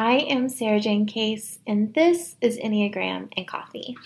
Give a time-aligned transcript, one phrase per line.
[0.00, 3.98] I am Sarajane Case, and this is Enneagram and Coffee.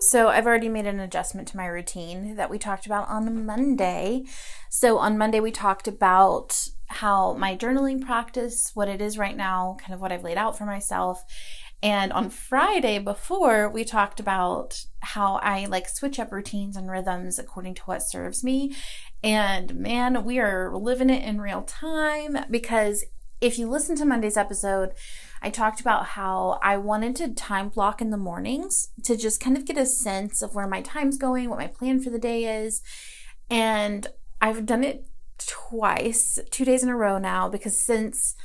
[0.00, 4.24] So I've already made an adjustment to my routine that we talked about on Monday.
[4.70, 9.76] So on Monday, we talked about how my journaling practice, what it is right now,
[9.78, 11.22] kind of what I've laid out for myself.
[11.80, 17.38] And on Friday before, we talked about how I like switch up routines and rhythms
[17.40, 18.74] according to what serves me.
[19.22, 23.04] And man, we are living it in real time because
[23.40, 24.92] if you listen to Monday's episode,
[25.42, 29.56] I talked about how I wanted to time block in the mornings to just kind
[29.56, 32.64] of get a sense of where my time's going, what my plan for the day
[32.64, 32.82] is.
[33.50, 34.06] And
[34.40, 35.06] I've done it
[35.38, 38.36] twice, two days in a row now, because since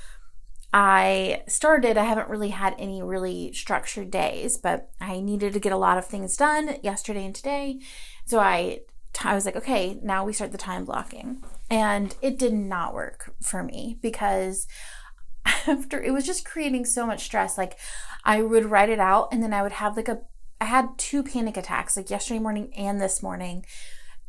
[0.74, 5.72] I started, I haven't really had any really structured days, but I needed to get
[5.72, 7.80] a lot of things done yesterday and today.
[8.26, 8.82] So I
[9.24, 11.44] I was like, okay, now we start the time blocking.
[11.70, 14.68] And it did not work for me because
[15.46, 17.58] after it was just creating so much stress.
[17.58, 17.78] Like
[18.24, 20.22] I would write it out and then I would have like a
[20.60, 23.64] I had two panic attacks like yesterday morning and this morning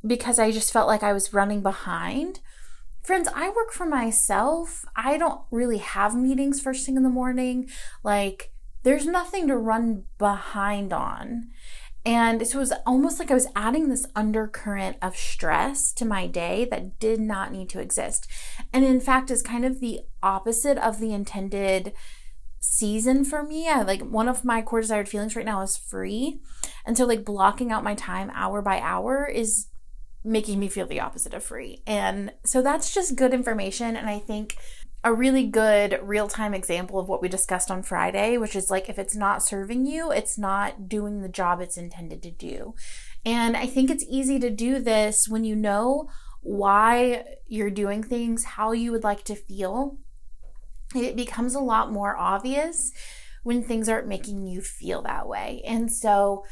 [0.06, 2.40] because I just felt like I was running behind.
[3.02, 4.84] Friends, I work for myself.
[4.94, 7.70] I don't really have meetings first thing in the morning.
[8.04, 11.48] Like there's nothing to run behind on.
[12.04, 16.26] And so it was almost like I was adding this undercurrent of stress to my
[16.26, 18.26] day that did not need to exist.
[18.72, 21.92] And in fact, is kind of the opposite of the intended
[22.60, 23.68] season for me.
[23.68, 26.40] I like one of my core desired feelings right now is free.
[26.86, 29.68] And so like blocking out my time hour by hour is
[30.24, 31.82] making me feel the opposite of free.
[31.86, 33.96] And so that's just good information.
[33.96, 34.56] And I think
[35.04, 38.88] a really good real time example of what we discussed on Friday, which is like
[38.88, 42.74] if it's not serving you, it's not doing the job it's intended to do.
[43.24, 46.08] And I think it's easy to do this when you know
[46.40, 49.98] why you're doing things, how you would like to feel.
[50.94, 52.90] It becomes a lot more obvious
[53.44, 55.62] when things aren't making you feel that way.
[55.64, 56.44] And so,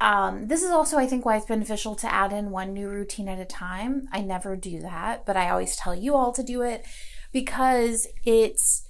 [0.00, 3.28] um, this is also, I think, why it's beneficial to add in one new routine
[3.28, 4.06] at a time.
[4.12, 6.84] I never do that, but I always tell you all to do it
[7.32, 8.88] because it's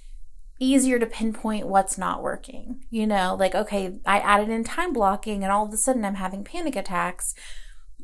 [0.59, 2.83] easier to pinpoint what's not working.
[2.89, 6.15] You know, like, okay, I added in time blocking and all of a sudden I'm
[6.15, 7.33] having panic attacks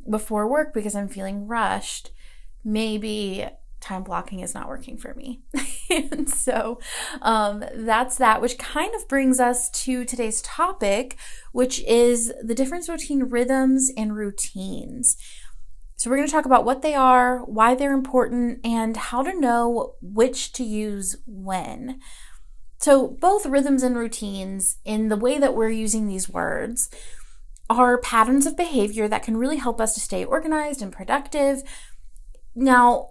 [0.09, 2.11] before work because I'm feeling rushed.
[2.63, 3.47] Maybe
[3.81, 5.43] time blocking is not working for me.
[5.89, 6.79] and so
[7.21, 11.17] um, that's that, which kind of brings us to today's topic,
[11.51, 15.17] which is the difference between rhythms and routines.
[15.97, 19.39] So, we're going to talk about what they are, why they're important, and how to
[19.39, 21.99] know which to use when.
[22.79, 26.89] So, both rhythms and routines, in the way that we're using these words,
[27.69, 31.63] are patterns of behavior that can really help us to stay organized and productive.
[32.53, 33.09] Now,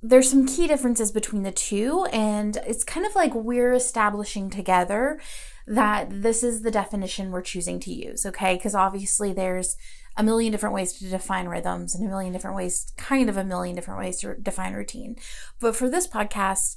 [0.00, 5.20] there's some key differences between the two, and it's kind of like we're establishing together
[5.66, 8.54] that this is the definition we're choosing to use, okay?
[8.54, 9.76] Because obviously there's
[10.18, 13.44] a million different ways to define rhythms and a million different ways, kind of a
[13.44, 15.16] million different ways to define routine.
[15.60, 16.74] But for this podcast,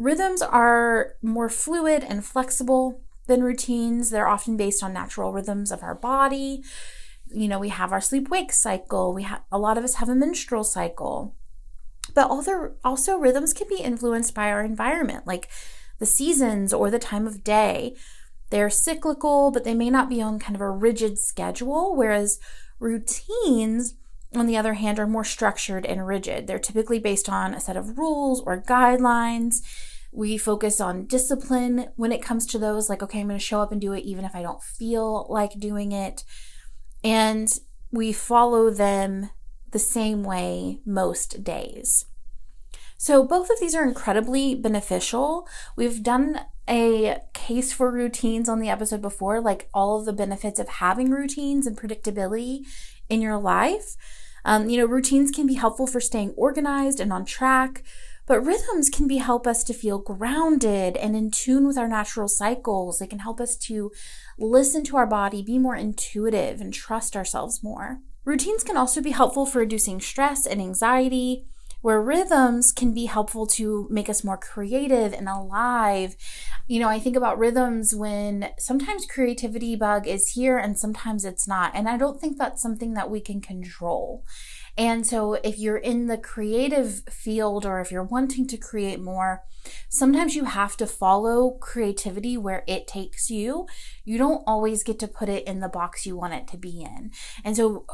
[0.00, 4.10] rhythms are more fluid and flexible than routines.
[4.10, 6.64] They're often based on natural rhythms of our body.
[7.32, 9.14] You know, we have our sleep wake cycle.
[9.14, 11.36] We have a lot of us have a menstrual cycle.
[12.16, 15.48] But also, also rhythms can be influenced by our environment, like
[16.00, 17.94] the seasons or the time of day.
[18.50, 22.40] They're cyclical, but they may not be on kind of a rigid schedule, whereas
[22.82, 23.94] Routines,
[24.34, 26.46] on the other hand, are more structured and rigid.
[26.46, 29.62] They're typically based on a set of rules or guidelines.
[30.10, 33.60] We focus on discipline when it comes to those, like, okay, I'm going to show
[33.60, 36.24] up and do it even if I don't feel like doing it.
[37.04, 37.48] And
[37.92, 39.30] we follow them
[39.70, 42.06] the same way most days.
[42.98, 45.48] So, both of these are incredibly beneficial.
[45.76, 46.40] We've done
[46.72, 51.10] a case for routines on the episode before, like all of the benefits of having
[51.10, 52.60] routines and predictability
[53.08, 53.96] in your life.
[54.44, 57.84] Um, you know, routines can be helpful for staying organized and on track,
[58.26, 62.26] but rhythms can be help us to feel grounded and in tune with our natural
[62.26, 62.98] cycles.
[62.98, 63.92] They can help us to
[64.38, 68.00] listen to our body, be more intuitive, and trust ourselves more.
[68.24, 71.46] Routines can also be helpful for reducing stress and anxiety,
[71.82, 76.16] where rhythms can be helpful to make us more creative and alive.
[76.66, 81.46] You know, I think about rhythms when sometimes creativity bug is here and sometimes it's
[81.46, 81.72] not.
[81.74, 84.24] And I don't think that's something that we can control.
[84.78, 89.42] And so if you're in the creative field or if you're wanting to create more,
[89.88, 93.66] sometimes you have to follow creativity where it takes you.
[94.04, 96.80] You don't always get to put it in the box you want it to be
[96.80, 97.10] in.
[97.44, 97.86] And so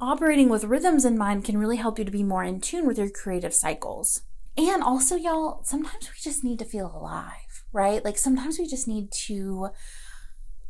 [0.00, 2.98] operating with rhythms in mind can really help you to be more in tune with
[2.98, 4.22] your creative cycles.
[4.56, 8.04] And also, y'all, sometimes we just need to feel alive, right?
[8.04, 9.68] Like sometimes we just need to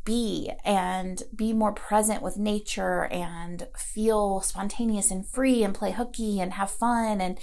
[0.03, 6.39] be and be more present with nature and feel spontaneous and free and play hooky
[6.39, 7.37] and have fun and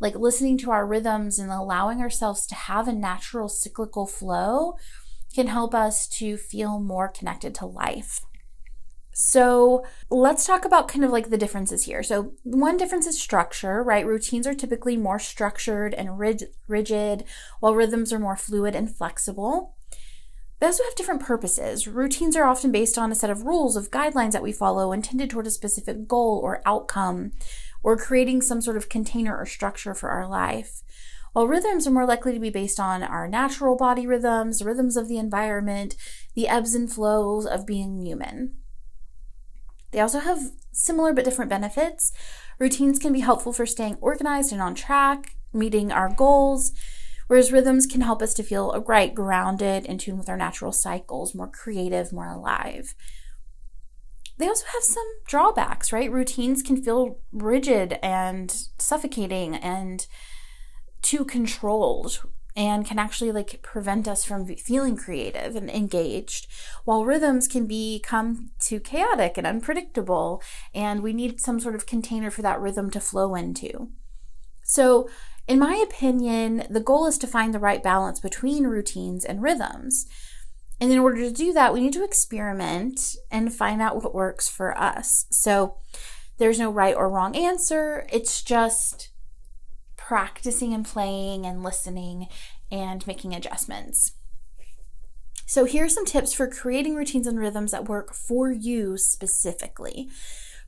[0.00, 4.76] like listening to our rhythms and allowing ourselves to have a natural cyclical flow
[5.32, 8.20] can help us to feel more connected to life.
[9.20, 12.04] So let's talk about kind of like the differences here.
[12.04, 14.06] So one difference is structure, right?
[14.06, 17.24] Routines are typically more structured and rigid,
[17.58, 19.74] while rhythms are more fluid and flexible.
[20.60, 21.88] They also have different purposes.
[21.88, 25.30] Routines are often based on a set of rules of guidelines that we follow intended
[25.30, 27.32] toward a specific goal or outcome,
[27.82, 30.82] or creating some sort of container or structure for our life.
[31.32, 35.08] While rhythms are more likely to be based on our natural body rhythms, rhythms of
[35.08, 35.96] the environment,
[36.36, 38.58] the ebbs and flows of being human.
[39.90, 42.12] They also have similar but different benefits.
[42.58, 46.72] Routines can be helpful for staying organized and on track, meeting our goals,
[47.28, 51.34] Whereas rhythms can help us to feel right, grounded, in tune with our natural cycles,
[51.34, 52.94] more creative, more alive.
[54.38, 56.10] They also have some drawbacks, right?
[56.10, 60.06] Routines can feel rigid and suffocating and
[61.02, 62.22] too controlled
[62.58, 66.46] and can actually like prevent us from feeling creative and engaged
[66.84, 70.42] while rhythms can become too chaotic and unpredictable
[70.74, 73.88] and we need some sort of container for that rhythm to flow into
[74.64, 75.08] so
[75.48, 80.06] in my opinion, the goal is to find the right balance between routines and rhythms.
[80.78, 84.46] And in order to do that, we need to experiment and find out what works
[84.46, 85.24] for us.
[85.30, 85.76] So
[86.36, 88.06] there's no right or wrong answer.
[88.12, 89.07] It's just
[90.08, 92.28] practicing and playing and listening
[92.72, 94.12] and making adjustments.
[95.44, 100.08] So, here are some tips for creating routines and rhythms that work for you specifically.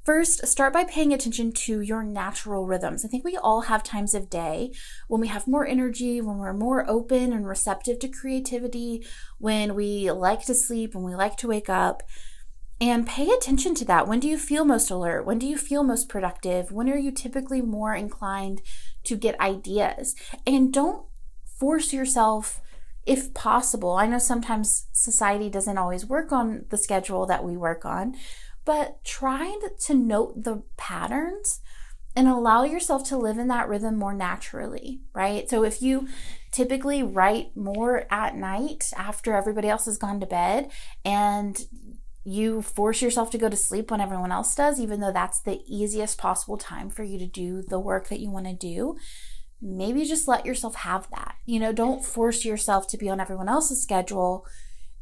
[0.05, 3.03] First, start by paying attention to your natural rhythms.
[3.03, 4.73] I think we all have times of day
[5.09, 9.07] when we have more energy, when we're more open and receptive to creativity,
[9.39, 12.03] when we like to sleep, when we like to wake up.
[12.83, 14.09] And pay attention to that.
[14.09, 15.27] When do you feel most alert?
[15.27, 16.73] When do you feel most productive?
[16.73, 18.63] When are you typically more inclined
[19.05, 20.15] to get ideas?
[20.47, 21.07] And don't
[21.45, 22.61] force yourself
[23.07, 23.93] if possible.
[23.93, 28.15] I know sometimes society doesn't always work on the schedule that we work on,
[28.65, 31.61] but try to note the patterns
[32.17, 35.49] and allow yourself to live in that rhythm more naturally, right?
[35.49, 36.09] So if you
[36.53, 40.71] typically write more at night after everybody else has gone to bed
[41.05, 41.65] and
[42.25, 45.63] you force yourself to go to sleep when everyone else does, even though that's the
[45.67, 48.97] easiest possible time for you to do the work that you want to do,
[49.61, 51.37] maybe just let yourself have that.
[51.47, 54.47] You know, don't force yourself to be on everyone else's schedule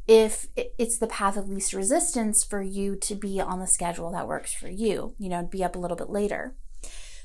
[0.07, 4.27] if it's the path of least resistance for you to be on the schedule that
[4.27, 6.55] works for you, you know, be up a little bit later.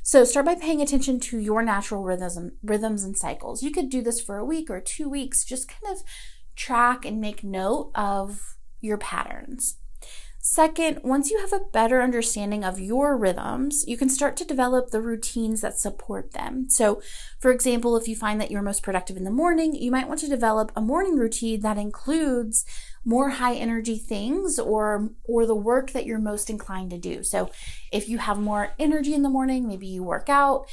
[0.03, 3.63] So start by paying attention to your natural rhythms, rhythms and cycles.
[3.63, 6.03] You could do this for a week or two weeks, just kind of
[6.57, 9.79] track and make note of your patterns.
[10.47, 14.91] Second, once you have a better understanding of your rhythms, you can start to develop
[14.91, 16.69] the routines that support them.
[16.69, 17.01] So,
[17.39, 20.21] for example, if you find that you're most productive in the morning, you might want
[20.21, 22.67] to develop a morning routine that includes
[23.07, 27.23] more high energy things or or the work that you're most inclined to do.
[27.23, 27.51] So,
[27.91, 30.67] if you have more energy in the morning, maybe you work out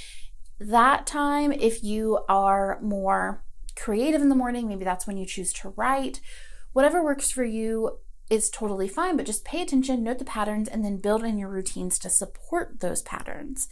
[0.59, 1.53] that time.
[1.53, 3.41] If you are more
[3.77, 6.19] creative in the morning, maybe that's when you choose to write.
[6.73, 7.99] Whatever works for you,
[8.31, 11.49] is totally fine, but just pay attention, note the patterns, and then build in your
[11.49, 13.67] routines to support those patterns.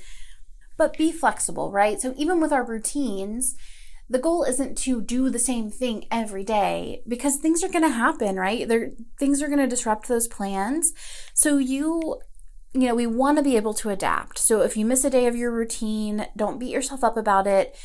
[0.78, 2.00] But be flexible, right?
[2.00, 3.56] So even with our routines,
[4.10, 7.90] the goal isn't to do the same thing every day because things are going to
[7.90, 8.68] happen, right?
[8.68, 10.92] There things are going to disrupt those plans.
[11.34, 12.20] So you
[12.74, 14.38] you know, we want to be able to adapt.
[14.38, 17.76] So if you miss a day of your routine, don't beat yourself up about it.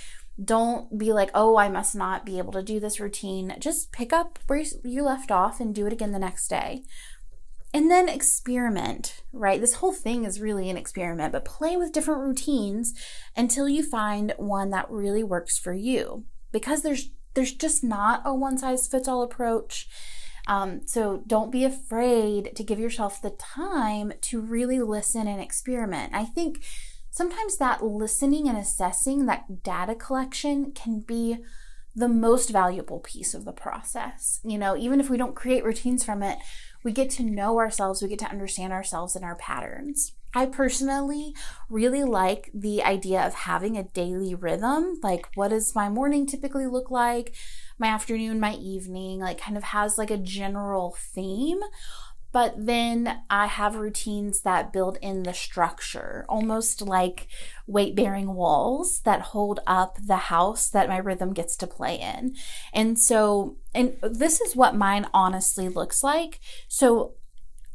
[0.43, 3.55] Don't be like, oh, I must not be able to do this routine.
[3.59, 6.83] Just pick up where you left off and do it again the next day.
[7.73, 9.61] And then experiment, right?
[9.61, 12.95] This whole thing is really an experiment, but play with different routines
[13.37, 16.25] until you find one that really works for you.
[16.53, 19.89] Because there's there's just not a one size fits all approach.
[20.47, 26.15] Um, so don't be afraid to give yourself the time to really listen and experiment.
[26.15, 26.63] I think
[27.15, 31.37] sometimes that listening and assessing, that data collection can be
[31.95, 34.41] the most valuable piece of the process.
[34.43, 36.39] You know, even if we don't create routines from it,
[36.83, 40.13] we get to know ourselves, we get to understand ourselves and our patterns.
[40.35, 41.37] I personally
[41.71, 44.99] really like the idea of having a daily rhythm.
[45.01, 47.37] Like, what does my morning typically look like?
[47.79, 51.61] My afternoon, my evening, like, kind of has like a general theme
[52.35, 57.29] but then I have routines that build in the structure, almost like
[57.69, 62.35] weight bearing walls that hold up the house that my rhythm gets to play in.
[62.73, 66.41] And so, and this is what mine honestly looks like.
[66.67, 67.15] So,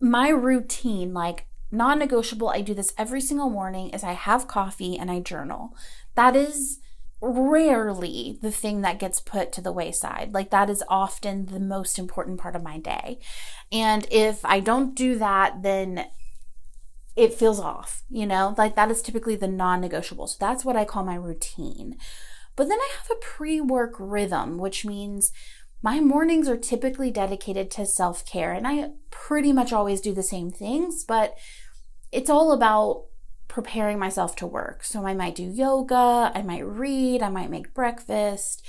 [0.01, 4.97] my routine, like non negotiable, I do this every single morning, is I have coffee
[4.97, 5.73] and I journal.
[6.15, 6.79] That is
[7.21, 10.33] rarely the thing that gets put to the wayside.
[10.33, 13.19] Like that is often the most important part of my day.
[13.71, 16.05] And if I don't do that, then
[17.15, 18.55] it feels off, you know?
[18.57, 20.27] Like that is typically the non negotiable.
[20.27, 21.97] So that's what I call my routine.
[22.55, 25.31] But then I have a pre work rhythm, which means
[25.81, 28.53] my mornings are typically dedicated to self care.
[28.53, 31.35] And I pretty much always do the same things, but
[32.11, 33.05] it's all about
[33.61, 34.85] preparing myself to work.
[34.85, 38.65] So I might do yoga, I might read, I might make breakfast.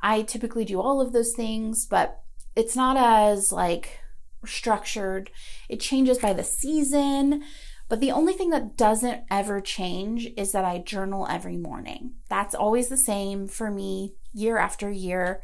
[0.00, 2.20] I typically do all of those things, but
[2.56, 4.00] it's not as like
[4.44, 5.30] structured.
[5.68, 7.44] It changes by the season.
[7.88, 12.14] But the only thing that doesn't ever change is that I journal every morning.
[12.28, 15.40] That's always the same for me year after year.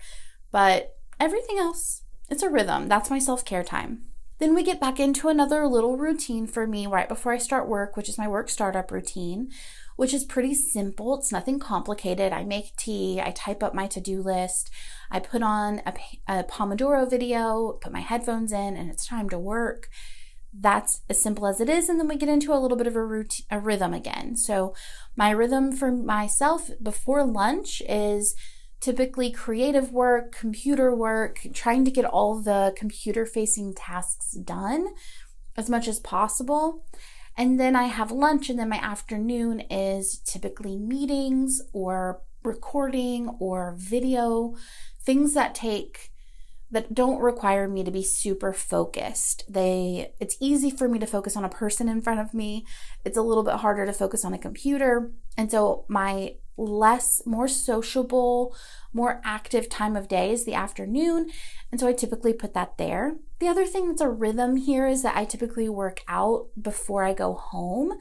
[0.51, 2.89] But everything else, it's a rhythm.
[2.89, 4.07] That's my self care time.
[4.39, 7.97] Then we get back into another little routine for me right before I start work,
[7.97, 9.51] which is my work startup routine,
[9.97, 11.19] which is pretty simple.
[11.19, 12.33] It's nothing complicated.
[12.33, 14.71] I make tea, I type up my to do list,
[15.11, 15.95] I put on a,
[16.29, 19.89] a Pomodoro video, put my headphones in, and it's time to work.
[20.53, 21.89] That's as simple as it is.
[21.89, 24.37] And then we get into a little bit of a routine, a rhythm again.
[24.37, 24.75] So,
[25.17, 28.35] my rhythm for myself before lunch is
[28.81, 34.89] typically creative work, computer work, trying to get all the computer facing tasks done
[35.57, 36.85] as much as possible.
[37.37, 43.75] And then I have lunch, and then my afternoon is typically meetings or recording or
[43.77, 44.57] video,
[45.01, 46.11] things that take
[46.71, 49.45] that don't require me to be super focused.
[49.49, 52.67] They it's easy for me to focus on a person in front of me.
[53.05, 55.13] It's a little bit harder to focus on a computer.
[55.37, 58.55] And so my less, more sociable,
[58.93, 61.31] more active time of day is the afternoon.
[61.71, 63.17] And so I typically put that there.
[63.39, 67.15] The other thing that's a rhythm here is that I typically work out before I
[67.15, 67.93] go home.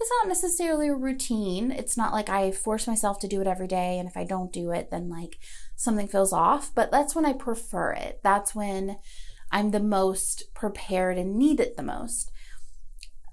[0.00, 1.70] It's not necessarily a routine.
[1.70, 3.98] It's not like I force myself to do it every day.
[3.98, 5.38] And if I don't do it, then like
[5.76, 6.72] something feels off.
[6.74, 8.20] But that's when I prefer it.
[8.22, 8.98] That's when
[9.50, 12.30] I'm the most prepared and need it the most.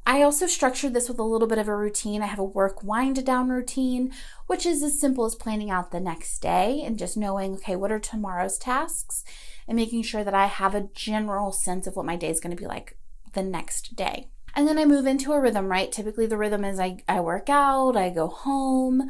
[0.07, 2.21] I also structured this with a little bit of a routine.
[2.21, 4.13] I have a work wind down routine,
[4.45, 7.91] which is as simple as planning out the next day and just knowing, okay, what
[7.91, 9.23] are tomorrow's tasks
[9.67, 12.55] and making sure that I have a general sense of what my day is going
[12.55, 12.97] to be like
[13.33, 14.29] the next day.
[14.55, 15.91] And then I move into a rhythm, right?
[15.91, 19.01] Typically, the rhythm is I, I work out, I go home,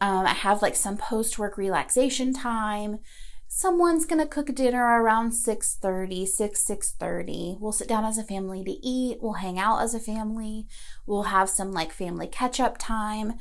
[0.00, 3.00] um, I have like some post work relaxation time
[3.54, 8.70] someone's gonna cook dinner around 6.30 6 6.30 we'll sit down as a family to
[8.70, 9.18] eat.
[9.20, 10.66] We'll hang out as a family.
[11.04, 13.34] We'll have some like family catch up time.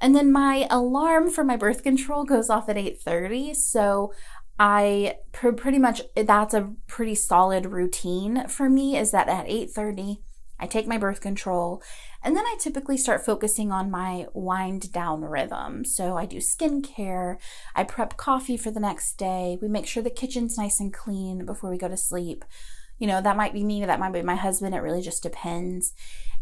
[0.00, 4.12] And then my alarm for my birth control goes off at 8.30 so
[4.58, 10.18] i pr- pretty much that's a pretty solid routine for me is that at 8.30
[10.62, 11.82] I take my birth control,
[12.22, 15.84] and then I typically start focusing on my wind down rhythm.
[15.84, 17.38] So I do skincare,
[17.74, 21.44] I prep coffee for the next day, we make sure the kitchen's nice and clean
[21.44, 22.44] before we go to sleep.
[22.98, 25.94] You know, that might be me, that might be my husband, it really just depends.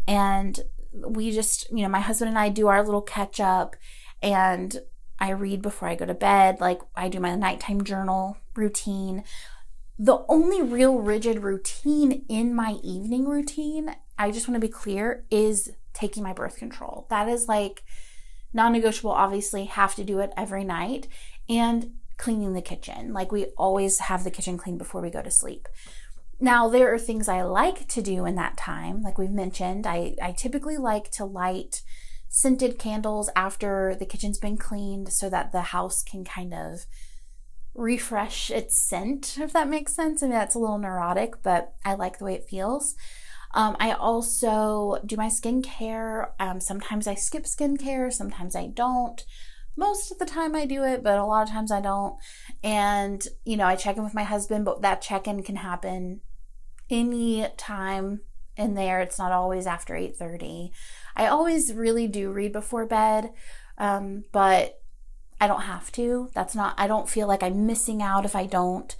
[0.07, 0.59] And
[0.93, 3.75] we just, you know, my husband and I do our little catch up,
[4.21, 4.79] and
[5.19, 6.59] I read before I go to bed.
[6.59, 9.23] Like I do my nighttime journal routine.
[9.99, 15.25] The only real rigid routine in my evening routine, I just want to be clear,
[15.29, 17.07] is taking my birth control.
[17.09, 17.83] That is like
[18.53, 21.07] non negotiable, obviously, have to do it every night.
[21.49, 23.11] And cleaning the kitchen.
[23.13, 25.67] Like we always have the kitchen clean before we go to sleep.
[26.39, 29.01] Now, there are things I like to do in that time.
[29.01, 31.81] Like we've mentioned, I, I typically like to light
[32.29, 36.85] scented candles after the kitchen's been cleaned so that the house can kind of
[37.73, 40.21] refresh its scent, if that makes sense.
[40.21, 42.95] I mean, that's a little neurotic, but I like the way it feels.
[43.53, 46.29] Um, I also do my skincare.
[46.39, 49.23] Um, sometimes I skip skincare, sometimes I don't.
[49.75, 52.15] Most of the time I do it, but a lot of times I don't.
[52.63, 56.21] And, you know, I check in with my husband, but that check in can happen
[56.89, 58.21] any time
[58.57, 58.99] in there.
[58.99, 60.71] It's not always after 8:30.
[61.15, 63.31] I always really do read before bed,
[63.77, 64.81] um, but
[65.39, 66.29] I don't have to.
[66.33, 68.95] That's not, I don't feel like I'm missing out if I don't.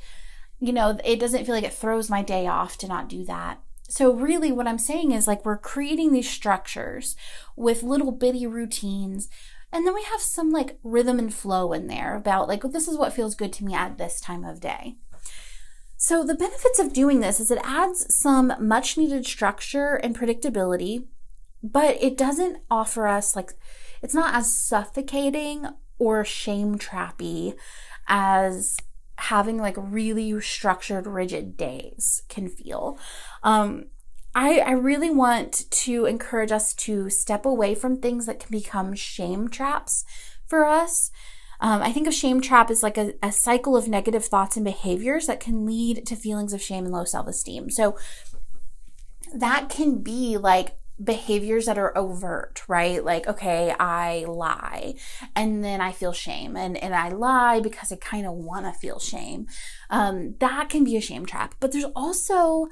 [0.60, 3.60] You know, it doesn't feel like it throws my day off to not do that.
[3.92, 7.18] So, really, what I'm saying is like we're creating these structures
[7.58, 9.28] with little bitty routines.
[9.74, 12.98] And then we have some like rhythm and flow in there about like, this is
[12.98, 14.96] what feels good to me at this time of day.
[15.98, 21.08] So, the benefits of doing this is it adds some much needed structure and predictability,
[21.62, 23.52] but it doesn't offer us like,
[24.02, 25.68] it's not as suffocating
[26.00, 27.56] or shame trappy
[28.08, 28.78] as
[29.22, 32.98] having like really structured, rigid days can feel.
[33.44, 33.86] Um,
[34.34, 38.96] I, I really want to encourage us to step away from things that can become
[38.96, 40.06] shame traps
[40.48, 41.12] for us.
[41.60, 44.66] Um, I think a shame trap is like a, a cycle of negative thoughts and
[44.66, 47.70] behaviors that can lead to feelings of shame and low self esteem.
[47.70, 47.98] So
[49.34, 53.04] that can be like behaviors that are overt, right?
[53.04, 54.96] Like, okay, I lie
[55.36, 58.74] and then I feel shame and, and I lie because I kind of want to
[58.74, 59.48] feel shame.
[59.90, 61.56] Um, that can be a shame trap.
[61.60, 62.68] But there's also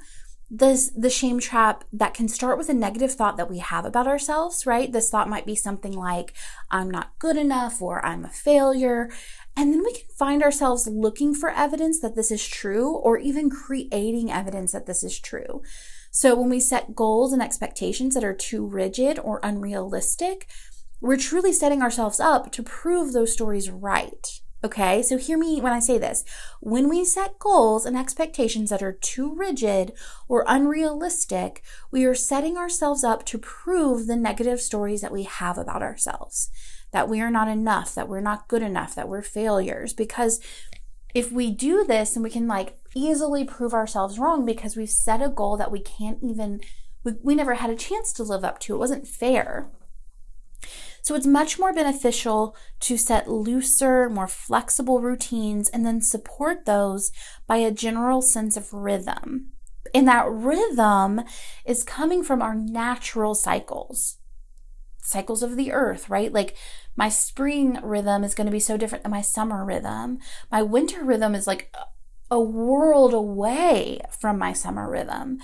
[0.52, 4.08] this the shame trap that can start with a negative thought that we have about
[4.08, 4.90] ourselves, right?
[4.90, 6.34] This thought might be something like,
[6.70, 9.10] I'm not good enough or I'm a failure.
[9.56, 13.48] And then we can find ourselves looking for evidence that this is true or even
[13.48, 15.62] creating evidence that this is true.
[16.10, 20.48] So when we set goals and expectations that are too rigid or unrealistic,
[21.00, 24.40] we're truly setting ourselves up to prove those stories right.
[24.62, 26.22] Okay, so hear me when I say this.
[26.60, 29.94] When we set goals and expectations that are too rigid
[30.28, 35.56] or unrealistic, we are setting ourselves up to prove the negative stories that we have
[35.56, 36.50] about ourselves.
[36.92, 39.94] That we are not enough, that we're not good enough, that we're failures.
[39.94, 40.40] Because
[41.14, 45.22] if we do this and we can like easily prove ourselves wrong because we've set
[45.22, 46.60] a goal that we can't even,
[47.04, 49.70] we, we never had a chance to live up to, it wasn't fair
[51.02, 57.10] so it's much more beneficial to set looser, more flexible routines and then support those
[57.46, 59.52] by a general sense of rhythm.
[59.94, 61.22] And that rhythm
[61.64, 64.18] is coming from our natural cycles,
[65.02, 66.32] cycles of the earth, right?
[66.32, 66.56] Like
[67.00, 70.18] my spring rhythm is going to be so different than my summer rhythm.
[70.52, 71.74] My winter rhythm is like
[72.30, 75.38] a world away from my summer rhythm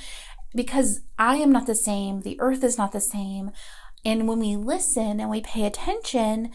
[0.54, 2.20] because I am not the same.
[2.20, 3.52] The earth is not the same.
[4.04, 6.50] And when we listen and we pay attention,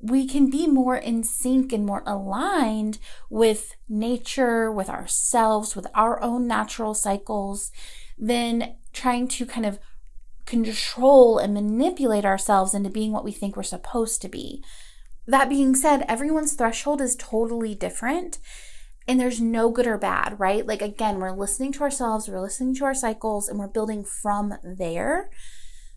[0.00, 2.98] we can be more in sync and more aligned
[3.30, 7.70] with nature, with ourselves, with our own natural cycles,
[8.18, 9.78] than trying to kind of
[10.46, 14.62] control and manipulate ourselves into being what we think we're supposed to be.
[15.26, 18.38] That being said, everyone's threshold is totally different
[19.06, 20.66] and there's no good or bad, right?
[20.66, 24.54] Like, again, we're listening to ourselves, we're listening to our cycles, and we're building from
[24.62, 25.30] there.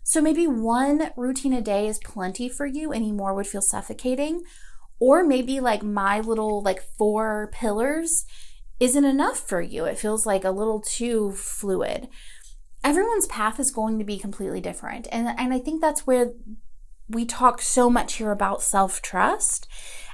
[0.02, 4.42] So maybe one routine a day is plenty for you, any more would feel suffocating.
[5.00, 8.24] Or maybe like my little like four pillars
[8.80, 9.84] isn't enough for you.
[9.84, 12.08] It feels like a little too fluid.
[12.84, 15.08] Everyone's path is going to be completely different.
[15.10, 16.32] And, and I think that's where
[17.08, 19.66] we talk so much here about self trust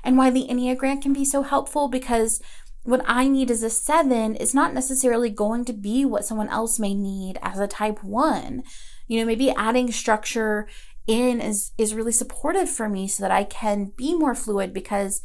[0.02, 2.40] and why the Enneagram can be so helpful because
[2.84, 6.78] what I need as a seven is not necessarily going to be what someone else
[6.78, 8.62] may need as a type one.
[9.08, 10.68] You know, maybe adding structure
[11.06, 15.22] in is is really supportive for me so that I can be more fluid because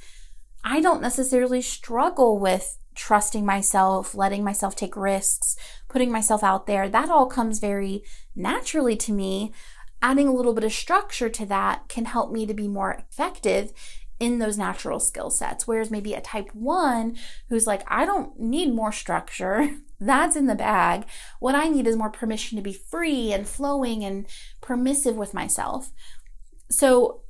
[0.63, 5.55] I don't necessarily struggle with trusting myself, letting myself take risks,
[5.87, 6.89] putting myself out there.
[6.89, 8.03] That all comes very
[8.35, 9.53] naturally to me.
[10.01, 13.71] Adding a little bit of structure to that can help me to be more effective
[14.19, 15.65] in those natural skill sets.
[15.65, 19.77] Whereas maybe a type one who's like, I don't need more structure.
[20.01, 21.05] That's in the bag.
[21.39, 24.25] What I need is more permission to be free and flowing and
[24.59, 25.91] permissive with myself.
[26.69, 27.21] So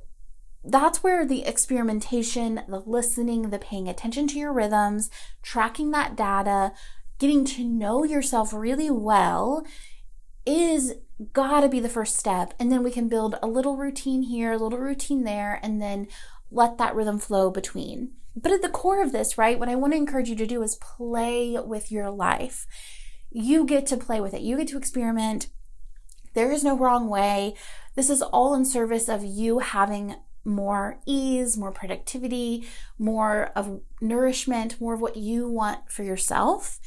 [0.64, 5.10] that's where the experimentation, the listening, the paying attention to your rhythms,
[5.42, 6.72] tracking that data,
[7.18, 9.64] getting to know yourself really well
[10.44, 10.94] is
[11.32, 12.54] gotta be the first step.
[12.58, 16.08] And then we can build a little routine here, a little routine there, and then
[16.50, 18.12] let that rhythm flow between.
[18.36, 20.62] But at the core of this, right, what I want to encourage you to do
[20.62, 22.66] is play with your life.
[23.30, 25.48] You get to play with it, you get to experiment.
[26.34, 27.54] There is no wrong way.
[27.96, 32.66] This is all in service of you having more ease, more productivity,
[32.98, 36.78] more of nourishment, more of what you want for yourself.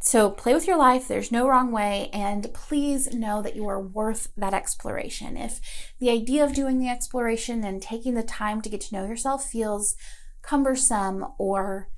[0.00, 1.08] So play with your life.
[1.08, 2.10] There's no wrong way.
[2.12, 5.38] And please know that you are worth that exploration.
[5.38, 5.60] If
[5.98, 9.48] the idea of doing the exploration and taking the time to get to know yourself
[9.48, 9.96] feels
[10.42, 11.88] cumbersome or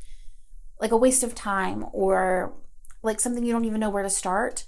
[0.81, 2.55] like a waste of time or
[3.03, 4.67] like something you don't even know where to start,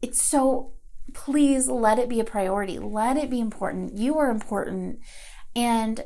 [0.00, 0.72] it's so
[1.12, 2.78] please let it be a priority.
[2.78, 3.98] Let it be important.
[3.98, 5.00] You are important
[5.58, 6.04] and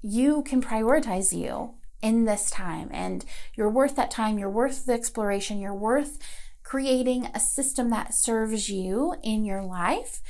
[0.00, 3.22] you can prioritize you in this time and
[3.54, 4.38] you're worth that time.
[4.38, 5.60] You're worth the exploration.
[5.60, 6.18] You're worth
[6.62, 10.22] creating a system that serves you in your life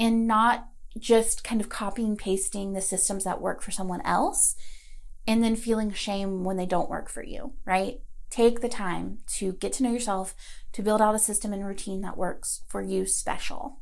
[0.00, 0.68] and not
[0.98, 4.56] just kind of copying pasting the systems that work for someone else
[5.26, 8.00] and then feeling shame when they don't work for you, right?
[8.30, 10.34] Take the time to get to know yourself,
[10.72, 13.81] to build out a system and routine that works for you special.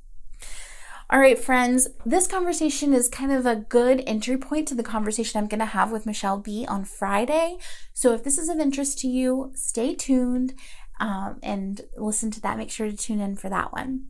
[1.13, 5.39] All right, friends, this conversation is kind of a good entry point to the conversation
[5.39, 7.59] I'm going to have with Michelle B on Friday.
[7.93, 10.55] So if this is of interest to you, stay tuned
[11.01, 12.57] um, and listen to that.
[12.57, 14.05] Make sure to tune in for that one.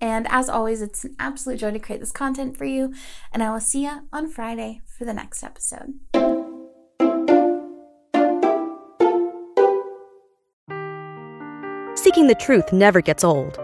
[0.00, 2.92] And as always, it's an absolute joy to create this content for you.
[3.32, 5.94] And I will see you on Friday for the next episode.
[11.96, 13.63] Seeking the truth never gets old.